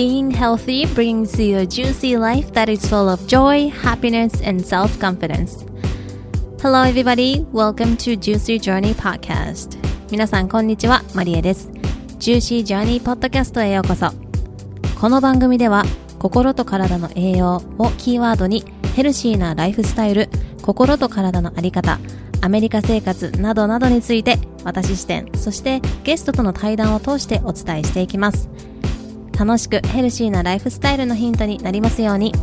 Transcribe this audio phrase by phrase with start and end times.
[0.00, 4.98] Being healthy brings you a juicy life that is full of joy, happiness, and self
[4.98, 5.62] confidence.
[6.62, 7.44] Hello, everybody.
[7.52, 9.76] Welcome to Juicy Journey Podcast.
[10.10, 11.02] 皆さん、こんにちは。
[11.14, 11.68] マリエです。
[12.18, 14.10] Juicy Journey Podcast へようこそ。
[14.98, 15.84] この番組では、
[16.18, 18.64] 心と体の栄養をキーワードに、
[18.96, 20.30] ヘルシーなライフスタイル、
[20.62, 21.98] 心と体のあり方、
[22.40, 28.48] アメリカ生活などなどについて私視点そしてゲストとの対談を通してお伝えしていきます
[29.40, 32.34] 楽しくヘルシーなライフスタイルのヒントになりますように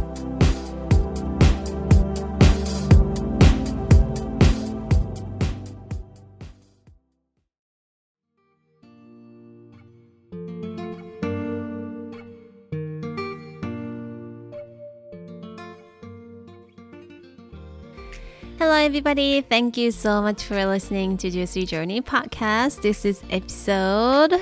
[18.58, 19.44] Hello, everybody.
[19.44, 22.82] Thank you so much for listening to Juicy Journey podcast.
[22.82, 24.42] This is episode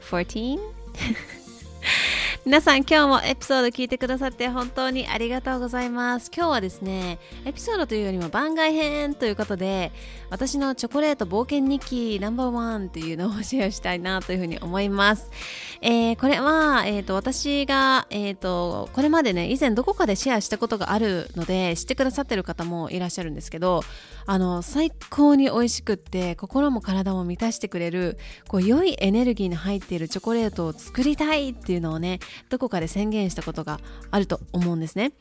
[0.00, 0.58] 14.
[2.46, 6.30] 皆さん今日もエピソード聞いてくださって本当にありがとうございます。
[6.32, 9.90] 今日はですねエピソードというよりも番外編ということで
[10.30, 15.28] 私のチョコレート冒険日記ナンバーワンっていうのをシェアしたいなというふうに思います、
[15.82, 23.82] えー、これは、えーと、私が、えーと、これまでね以前どこかでシェアしたことがあるので知ってくださってる方もいらっしゃるんですけど
[24.24, 35.12] あの最高に美味しくって心も体も満たしてくれるこう良いエネルギーの入っているチョコレートを作りたいっていうのをねどこかで宣言したことがあると思うんですね。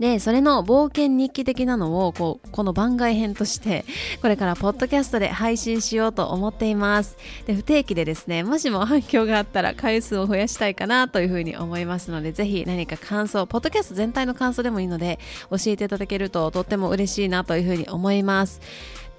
[0.00, 3.84] でそれの冒険日記的なのをこうこの番外編として
[4.22, 15.18] これからポッドキャストで配信しようと思っていますで不定期でですねもしも反響があったら回数を増やしたいかなというふうに思いますのでぜひ何か感想ポッドキャスト全体の感想でもいいので
[15.50, 18.62] 教えていただけるととっても嬉しいなというふうに思います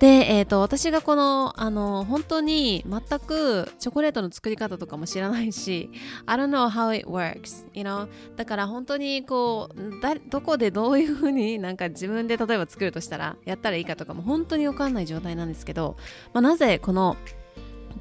[0.02, 5.92] で、えーと、私がこのあの本当に全くチョコレートの作り方とかも知らないし
[6.26, 8.08] I don't know how it works you know?
[8.36, 15.98] だから本当にこうだどこでどういうふうになんか自分で例えば作るとしたらやったらいいかとかも本当に分かんない状態なんですけど、
[16.34, 17.16] まあ、なぜこの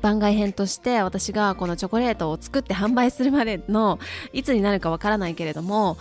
[0.00, 3.98] 番外編として私がこのチョコレートを作って販売するまでの
[4.32, 5.98] いつになるかわからないけれども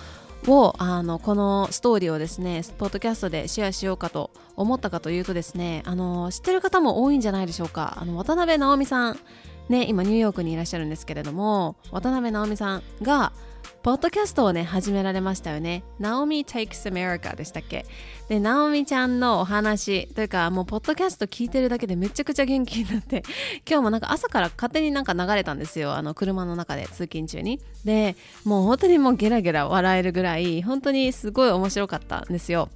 [0.48, 7.98] をあのこのストーリーをですねポッドキャストでシェアしようかと思ったかというとですねあの知ってる方も多いんじゃないでしょうか。
[8.00, 9.20] あの渡辺直美さん
[9.68, 13.32] ね今ニューヨークにいらっしゃるんですけれども渡辺直美さんが
[13.82, 15.84] ポッドキャストをね始められましたよね。
[16.00, 17.86] ナオミ Takes America でしたっけ？
[18.28, 23.24] で、ナオミちゃんのお話というかもうポッドキャスト聞いてるだけでめちゃくちゃ元気になって
[23.68, 25.94] 今日もなんか朝から勝手になんか流れたんですよ。
[25.94, 27.62] あの車の中で通勤中に。
[27.86, 32.70] で、もう本当にもうゲラゲラ笑えるぐらい本当にすごい面白かったんですよ。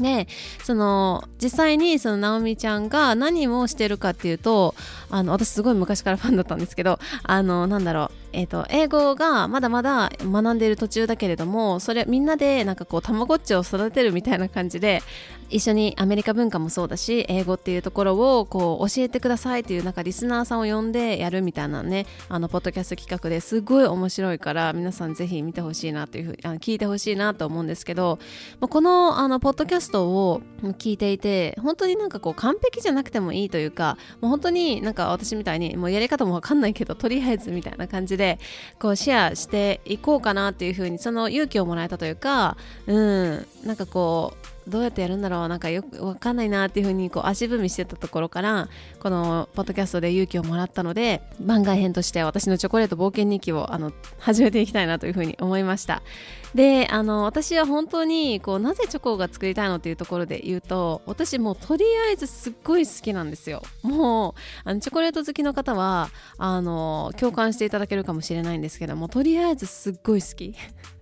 [0.00, 0.26] で
[0.64, 4.74] その実際にその直美ちゃんが何をしてるかっていうと
[5.08, 15.02] あの私すごい昔からファンだったんですけどあのなんだろうえーと、英語がまだまだ学んでいる途中だけれどもそれみんなでなんかこうたまごっちを育てるみたいな感じで
[15.50, 28.18] 一緒にアメリカ文化もそうだし英語っていうところをこう教えてくださいっていうなんかリスナーさんを呼んでやるみたいなねあのポッドキャスト企画ですごい面白いから皆さんぜひ見てほしいなというふうにあの聞いてほしいなと思うんですけど
[28.60, 38.38] このあのポッドキャストを聞いていて本当になんかこう完璧じゃなくてもいいというかもう本当になんか私みたいにもうやり方もわかんないけどとりあえずみたいな感じでで
[38.78, 48.68] こうシェアしていこうかなっていうふうにその勇気をもらえたというかうんなんかこうどうやってやるんだろうなんかよくわかんないなっていうふうにこう足踏みしてたところから
[49.00, 56.02] このポッドキャストで勇気をもらったので番外編として私のチョコレート冒険日記をあの始めていきたいなというふうに思いました。
[56.54, 63.62] であの私は本当にこうなぜチョコが作りたいのっていうところで言うと私もうとりあえずすっごい好きなんですよ。
[63.82, 70.54] もうあのチョコレート好きの方はあの共感していただけるかもしれないんですけどもとりあえずすっごい好き。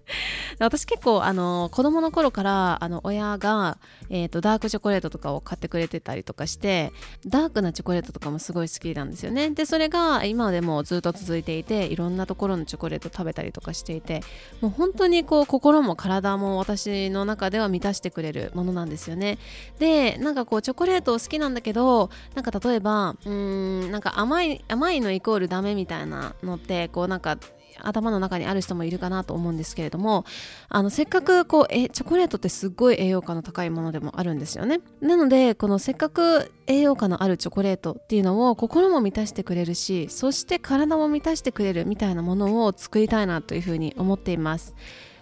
[0.58, 3.78] 私結構あの子供の頃からあの親が、
[4.10, 6.92] えーと、ダークチョコレートとかを買ってくれてたりとかして
[7.26, 9.50] ダークなチョコレートとかもすごい好きなんですよね。
[9.50, 14.22] でそれが今でもずっと続いていていろんなところのチョコレート食べたりとかしていて
[14.60, 19.38] もう本当にこう心も体も私の中では満たしてくれるものなんですよね。
[19.78, 27.38] でなんかこうチョコレート好きなんだけどなんか例えばうんなんか甘い甘いのイコールダメみたいなのってこうなんか
[27.86, 30.24] 頭の中にある人もいるかなと思うんですけれども
[30.68, 34.80] あのせっかくこうえチョコレートってすっごい栄養価の高いものでもあるんですよね。
[35.00, 44.74] なのでこのせっかく栄養価のあるチョコレートっていうのを心も満たしてくれるしそして体も満たしてくれるみたいなものを作りたいなというふうに思っています。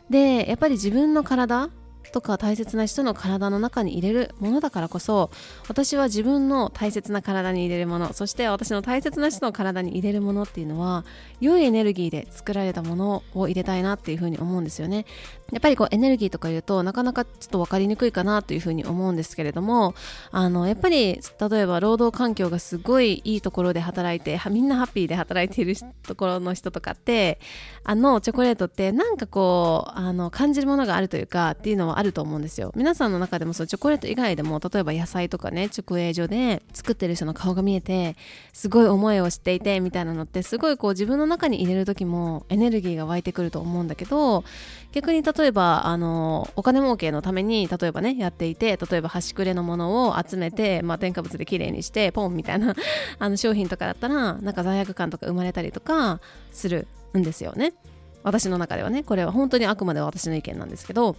[0.09, 1.71] でやっぱり自分の体
[2.11, 5.31] とか大切な人の体の中に入れるものだからこそ
[5.69, 11.05] 私は自分の大切な体に入れるものそして私の大切な人の体に入れるものっていうのは
[11.41, 15.07] 良いエネルギーで作られたものを入れたいなっていうふうに思うんですよね。
[15.53, 19.95] やっぱりこうエネルギーとか言うとなかなかちょっと分かりにくいかなというふうに思うんですけれども
[20.31, 21.21] あのやっぱり
[21.51, 25.75] 例えば労働環境がすごいいいところで働いてみんなハッピーで働いている
[26.07, 27.41] ところの人とかって
[27.85, 32.73] あのチョコレートってなんかこうあの感じるものがあるというかっていうのはあると思うんですよ。
[32.75, 38.17] 皆さんの中でもそうチョコレート以外でも例えば野菜とかね直営所で作ってる人の顔が見えて
[38.55, 44.45] すごい思いを知っていてみたいなのってすごいこう自分の中に入れる時もエネルギーが湧いてくると思うんだけど
[44.93, 52.75] 逆に例えばあのお金儲けのために例えばねやっていて例えば端くれのものを集めて、まあ、添加物できれいにしてポンみたいな
[53.19, 56.21] あの商品とかだったらなんか罪悪感とか生まれたりとか
[56.51, 57.75] するんですよね。
[58.23, 59.03] 私の中ではね。
[59.03, 61.17] これは本当にあくまで私の意見なんですけど。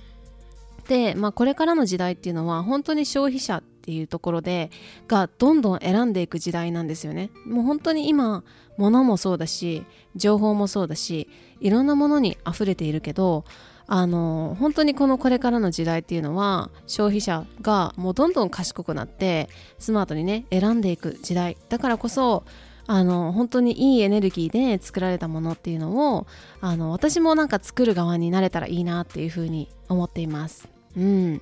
[0.88, 4.70] で、まあ、これからの時代っていうのは本当に消費者っていうところで
[5.08, 7.32] がどんどん選んでいく時代なんですよね。
[7.46, 8.44] もう本当に今
[8.78, 9.84] 物もそうだし
[10.16, 11.28] 情報もそうだし
[11.60, 13.44] いろんなものに溢れているけど
[13.88, 19.50] あの本当にこのこれからの時代っていうのは消費者がもうどんどん賢くなって
[19.80, 21.58] スマートにね選んでいく時代。
[21.70, 22.44] だからこそ
[22.88, 26.28] あの本当にいいエネルギーで作られたものっていうのを
[26.60, 30.68] あの私もなんか作る側になれたらいいなっていうふうに思っています。
[30.98, 31.42] うん、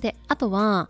[0.00, 0.88] であとは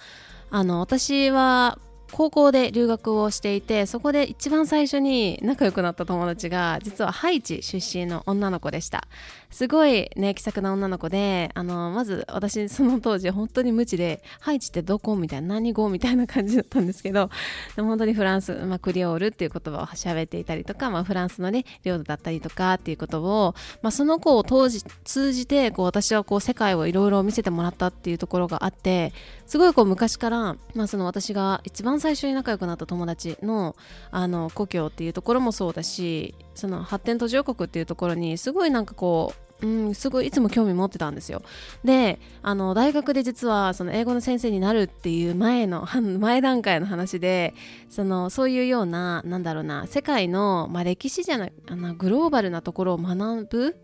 [0.50, 1.79] あの私は
[2.12, 9.06] 高校で留学をしていてそこで一番最初に仲良くなった友達が実はハイチ出身の女の子でした。
[9.50, 17.30] すごいね気さくな女の子であのまず私その当時本当に無知でハイチってどこみたいな何語みたいな感じだったんですけど
[17.74, 29.12] でも本当にフランス、まあ、クリオールっていう言葉を喋っていたりとか、まあ、フランスのね領土だったりとかっていうことを、まあ、その子を当時通じてこう私はこう世界をいろいろ見せてもらったっていうところがあって
[29.46, 33.76] すごいこう昔から、まあ、その私が一番最初に仲良くなった友達の
[34.11, 41.43] あの故郷っていうところもそうだしその発展途上国っていうところにすごいなんかこううん、すごいいつも興味持ってたんですよ。
[41.85, 45.87] であの大学で実はその英語の先生になるっていう前の
[46.19, 47.52] 前段階の話で
[47.91, 53.76] そのそういうようななんだろうな世界の、まあ、歴史じゃないあのグローバルなところを学ぶ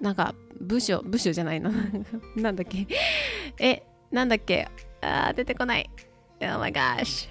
[0.00, 1.70] なんか部署部署じゃないの
[2.36, 2.86] なんだっけ？
[3.58, 4.68] えなんだっけ？
[5.00, 5.88] あ出てこない。
[6.52, 7.28] Oh my gosh、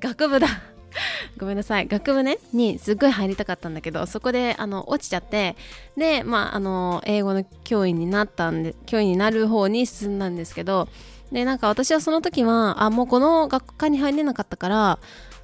[0.00, 0.48] 学部だ。
[1.38, 1.86] ごめんなさい。
[1.86, 5.56] 学部ねにすっごい入りたかったんだけどそこであの落ちちゃって
[5.96, 10.88] でまああの英語の教員になったんで教員になる方に進んだんですけど
[11.30, 14.98] でなんか私はその時はあもうこの学科に入れなかったから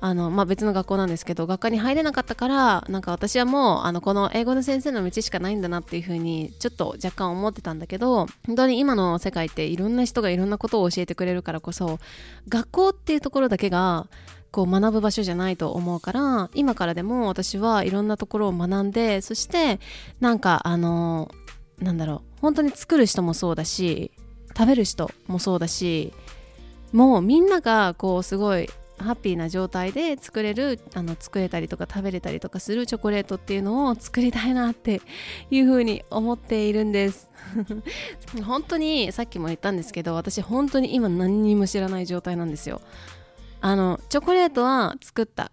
[0.05, 12.01] あの、まあ、別の学校なんですけど学科に入れなかったからなんか私はもうあのこの英語の先生の道しかないんだなっていうふうにちょっと若干思ってたんだけど本当に今の世界っていろんな人がいろんなことを教えてくれるからこそ
[12.51, 14.07] 学校っていうところだけが
[14.51, 19.81] こう学ぶ場所じゃないと思うから今からでも私はいろんなところを学んでそして
[20.21, 21.31] なんかあの
[21.79, 24.13] なんだろう本当に作る人もそうだし
[24.55, 26.13] 食べる人もそうだし
[26.93, 28.69] もうみんながこうすごい
[28.99, 35.01] ハッピーな状態で作れるあの作れたりとか食べれたりとかするチョコレートっていうのを作りたいなって
[35.51, 37.31] いうふうに思っているんです。
[38.45, 42.81] 本当にさっきも言ったんですけど私本当に今何にも知らない状態なんですよ。
[43.61, 45.51] あのチョコレートは作った。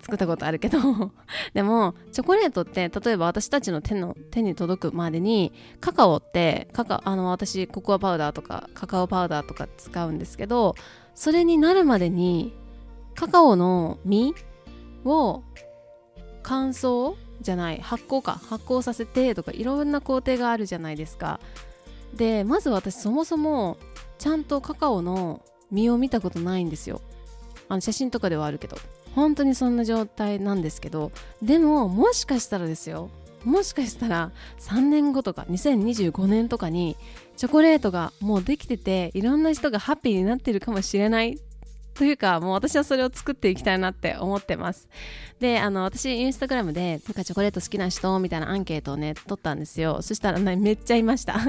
[0.00, 0.78] 作ったことあるけど。
[1.52, 10.76] でもチョコレートって例えば私たちの手の手に届くまでにカカオってカカあの私ココアパウダーとかカカオパウダーとか使うんですけど
[11.14, 12.54] それになるまでに
[13.18, 14.32] カカオの実
[15.04, 15.42] を
[16.44, 21.40] 乾燥じゃない発酵か発酵させてとかいろんな工程があるじゃないですか。
[22.14, 23.76] でまず私そもそも
[24.18, 27.00] ちゃんとカカオの実を見たことないんですよ。
[27.68, 28.76] あの写真とかではあるけど。
[29.16, 31.10] 本当にそんな状態なんですけど。
[31.42, 33.10] でももしかしたらですよ。
[33.42, 36.96] もしかしたら3年後とか2025年とかに
[37.36, 41.38] チョコレートがもうできてていろんな人がハッピーになってるかもしれない
[41.98, 44.88] というかもう私はそれを作っていきたいなって思ってます。
[45.40, 50.00] であの私インスタグラムでなんかチョコレート好きな人みたいなアンケートをね取ったんですよ。
[50.00, 51.40] そしたら、ね、めっちゃいました。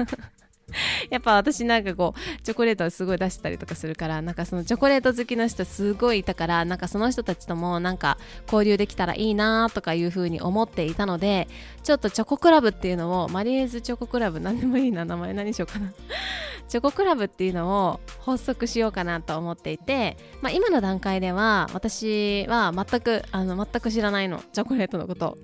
[1.10, 11.48] やっぱ私なんかこうチョコレートをすごい出したりとかするからなんかそのチョコレート好きの人すごいいたからなんかその人たちともなんか交流できたらいいなとかいう風に思っていたので
[11.82, 15.92] ちょっとチョコクラブっていうのをマリエーズチョコクラブ何でもいいな名前何しようかな。
[16.68, 25.36] チョコクラブっていうのを発足しようかなと思っていて、まあ、今の段階では私は全くあの全く知らないのチョコレートのこと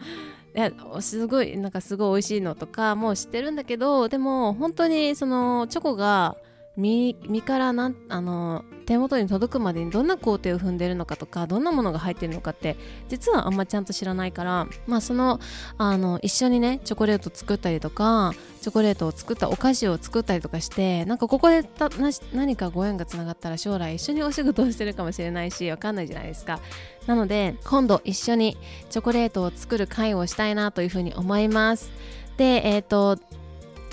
[1.00, 6.36] すごいなんかすごい美味しいのとかもう知ってるんだけどでも本当にそのチョコが
[6.76, 12.76] 身身からなあの手元に届くまでにどんな工程を踏んでるのかとかどんなものが入ってるのかって
[13.08, 15.40] 実はあんまちゃんと知らないからまあその
[15.76, 26.60] あの一緒にねチョコレート作ったりとかチョコレートを作ったお菓子を作ったりとかしてなんかここでたな何かご縁がつながったら将来一緒にお仕事をしてるかもしれないしわかんないじゃないですか。
[27.06, 28.56] なので今度一緒に
[28.90, 31.90] チョコレートを作る会をしたいなというふうに思います。
[32.36, 33.18] でえっ、ー、と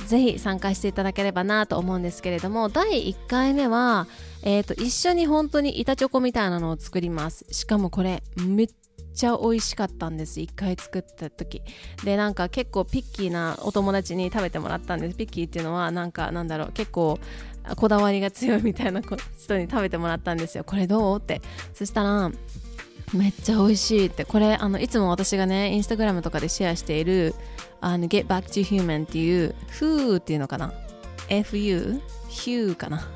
[0.07, 4.07] ぜひ参加していただければなと思うんですけれども第1回目は、
[4.43, 7.45] えーと、一緒に本当に板チョコみたいなのを作ります。
[7.51, 8.67] しかもこれめっ
[9.13, 10.39] ちゃ美味しかったんです。
[10.39, 11.61] 1回作った時。
[12.03, 15.15] でなんか結構ピッキーなお友達に食べてもらったんです。
[15.15, 17.19] ピッキーっていうのはなんかなんだろう結構
[17.75, 20.63] こだわりが強いみたいな人に食べてもらったんですよ。
[20.63, 21.19] これどう？
[21.19, 21.41] って。
[21.73, 22.31] そしたら
[23.13, 24.25] めっちゃ美味しいって。
[24.25, 27.35] これあのいつも私がねインスタグラムとかでシェアしている
[27.81, 30.73] あの Get Back to Human っていう Who っていうのかな
[31.29, 31.99] ？FU?
[32.27, 33.07] ヒューかな？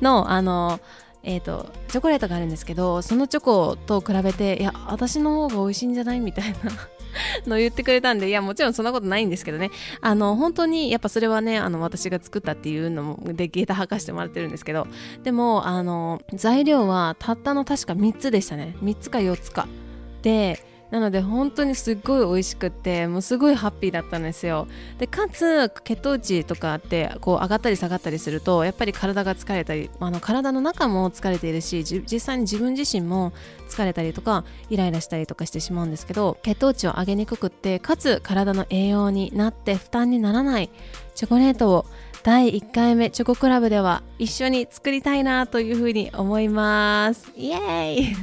[0.00, 0.80] のあの
[1.22, 6.20] えーと、チョコレートがあるんですけどそのチョコと比べていや私の方が美味しいんじゃない？
[6.20, 6.58] みたいな。
[7.46, 9.70] の言ってくれたんでいやもちろんそんなことないんですけどね。
[10.00, 14.86] あの本当にやっぱそれはねあの私が作ったっていうのもでゲータ吐かしてもらってるんですけど。
[15.22, 18.76] でもあの材料はたったの確か3つでしたね。
[18.82, 19.66] 3つか4つか。
[20.22, 20.58] で
[20.94, 24.68] なので本当にすっごい美味しくてもうすごいハッピーだったんですよ。
[24.98, 33.32] でかつ血糖値とかってこう上がったり下がったりするとやっぱり体が疲れたりあの体の中も疲れているし実際に自分自身も
[33.74, 40.70] 疲れたりとかイライラしたりとかしてしまうんですけど血糖値を上げにくくってかつ体の栄養になって負担にならない
[41.14, 41.86] チョコレートを
[42.22, 47.30] 第1回目チョコクラブでは一緒に作りたいなというふうに思います。
[47.36, 48.16] イエーイ！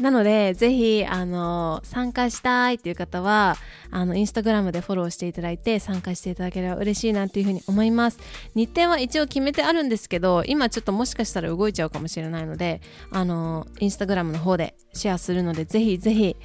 [0.00, 3.56] なので、ぜひ、あの、参加したいっていう方は、
[3.90, 8.18] あの、インスタグラムでフォローしていただいて、参加していただければ嬉しいなっていうふうに思います。
[8.54, 16.36] 日程は一応決めてあるんですけど、今ちょっともしかしたら動いちゃうかもしれないので、あの、インスタグラムの方でシェアするので、ぜひぜひ、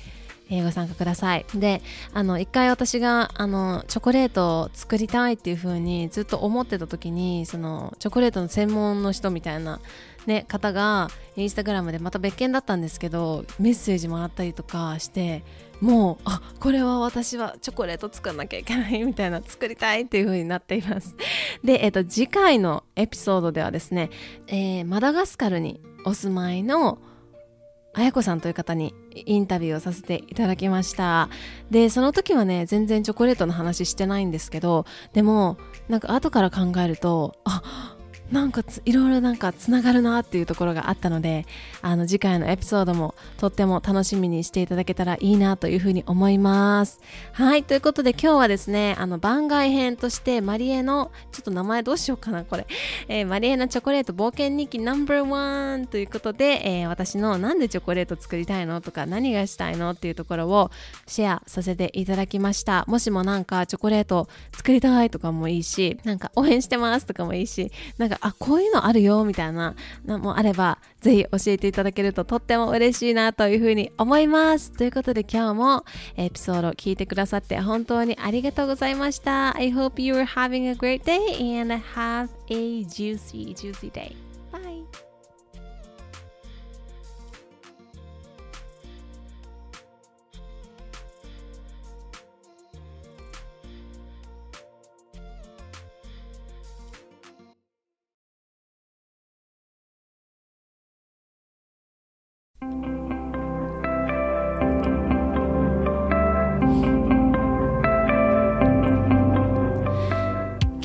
[0.63, 1.45] ご参加ください。
[1.53, 1.81] で、
[2.13, 9.79] あの、一回私が、あの、チョコレートを作りたいっていう風にずっと思ってた時に、その、チョコレートの専門の人みたいな、
[10.29, 15.43] ね、方がインスタグラムでまた別件だったんですけどメッセージもらったりとかして
[15.81, 21.15] もうあこれは私はチョコレート作らなきゃいけないみたいな作りたいっていう風になっています。
[21.65, 24.11] で、えっと、次回のエピソードではですね、
[24.45, 26.99] えー、マダガスカルにお住まいの
[27.95, 31.27] あやこさんという方にインタビューをさせていただきました。
[31.71, 35.57] でその時はね全然チョコレートの話してないんですけどでも
[35.87, 37.97] なんか後から考えるとあ
[38.31, 41.45] なんかいろいろなんかつながるなっていうところがあったので
[41.81, 46.99] あの次回のエピソードもとっても楽しみにしていただけたらいいなというふうに思います。
[47.33, 52.67] はいということで今日はですねあの番外編としてマリエのちょっと名前どうしようかなこれ、
[53.07, 60.71] えー、マリエのチョコレート冒険日記ナンバーワンということで、えー、私のなんでチョコレート作りたいのとか何がしたいのっていうところを
[61.07, 62.85] シェアさせていただきました。
[62.87, 74.71] もしもなんかチョコレート作りたいとかもいいしなんか応援してますとかもいいしなんかあこういうのあるよみたいなのもあればぜひ教えていただけるととっても嬉しいなというふうに思います。
[74.71, 75.85] ということで今日も
[76.17, 79.55] エピソード聞いてくださって本当にありがとうございました。
[79.57, 84.28] I hope you are having a great day and have a juicy juicy day.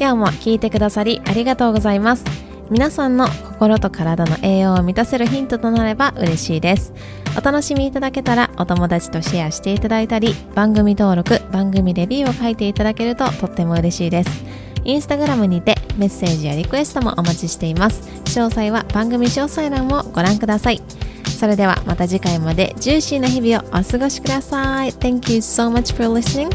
[0.05, 2.25] 今日も聞いてくださりありがとうございます。
[2.71, 6.93] 皆さんの心と体の栄養を満たせるヒントとなれば嬉しいです。
[7.39, 14.45] お楽しみいただけたらお友達とシェアしていただいたり番組登録番組レビューを書いていただけるととっても嬉しいです。
[14.85, 18.07] インスタグラムにてメッセージやリクエストもお待ちしています。
[18.27, 20.83] 詳細は番組詳細欄をご覧ください。
[21.25, 24.91] それではまた次回までジューシーな日々をお過ごしください。
[24.91, 26.51] Thank you so much for listening.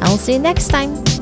[0.00, 1.13] I'll see you next time.